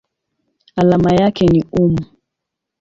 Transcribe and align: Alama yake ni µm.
Alama 0.75 1.11
yake 1.13 1.45
ni 1.47 1.61
µm. 1.71 1.93